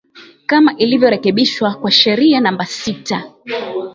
[0.45, 3.31] kama ilivyo rekebishwa kwa sheria namba Sita